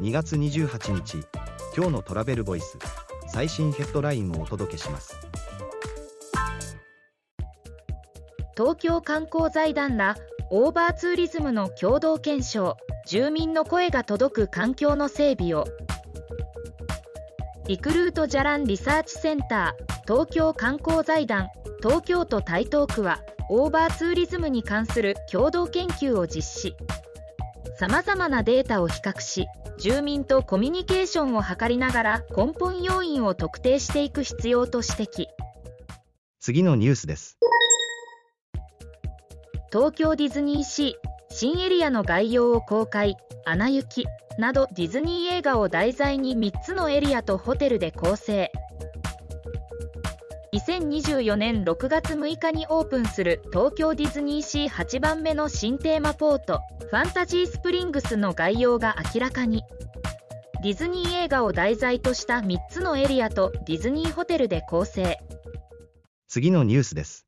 [0.00, 1.18] 2月28日
[1.76, 2.78] 今日のトラベルボイス
[3.28, 5.14] 最新ヘッドラインをお届けします。
[8.56, 10.16] 東京観光財団ら
[10.50, 15.66] オーバーツーリズムの共同検証住民の声が届く環境の整備を。
[17.66, 21.50] リクルートじゃらんリサーチセンター東京観光財団
[21.82, 23.20] 東京都台東区は
[23.50, 26.74] オーバーツーリズムに関する共同研究を実施。
[27.80, 29.46] さまざまなデータを比較し
[29.78, 35.26] 住民とコミュニケーションを図りながら根本要因を特定していく必要と指摘。
[36.40, 37.38] 次のニュースです。
[39.72, 40.94] 東京ディズニーシー
[41.30, 43.16] 新エリアの概要を公開
[43.46, 44.04] 「アナ雪」
[44.38, 48.52] などディズニー映画を題材に3つのエリアとホテルで構成
[50.70, 59.64] 2024年6月6日にオープンする東京ディズニーシー8番目の新テーマポートファンタジースプリングスの概要が明らかに。
[60.62, 65.18] ディズニー映画を題材とした3つのエリアとディズニーホテルで構成。
[66.28, 67.26] 次のニュースです。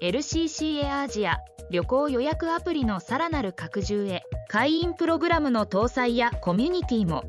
[0.00, 1.38] LCC エアアジア
[1.72, 4.22] 旅行予約アプリのさらなる拡充へ。
[4.48, 7.24] 会員プログラムの搭載やコミュニティも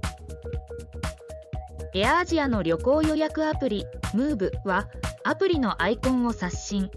[1.93, 4.87] エアアジアの旅行予約アプリ Move は
[5.25, 6.89] アプリのアイコンを刷新。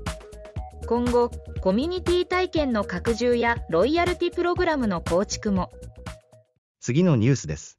[0.87, 5.73] 今後コミュニティ体験の拡充やロイヤルティプログラムの構築も。
[6.81, 7.77] 次のニュースです。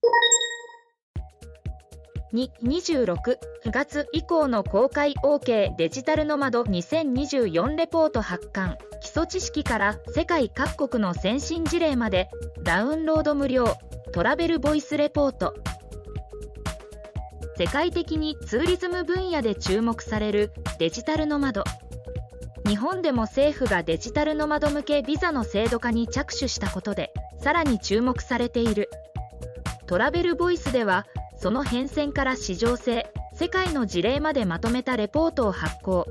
[2.33, 3.37] 2 26
[3.71, 8.77] 月以降の公開 OK デジタルの窓2024レポート発刊。
[9.01, 12.29] 基礎知識から世界各国の先進事例まで
[12.63, 13.77] ダウンロード無料。
[14.11, 15.53] トラベルボイスレポート
[17.57, 21.63] 世界的にツーリズム分野で注目されるデジタルの窓
[22.67, 28.89] 日本でも政府がデジタルの窓向けビザの制度化に着手したことでさらに注目されている。
[29.85, 31.05] トラベルボイスでは
[31.37, 36.07] その変遷から市場性世界の事例までまとめたレポートを発行。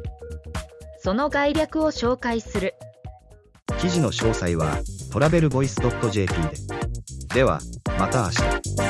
[0.99, 2.75] その概略を紹介する。
[3.81, 4.79] 記事の詳細は
[5.13, 6.39] トラベルボイス .jp で。
[7.35, 7.61] では
[7.99, 8.84] また明日。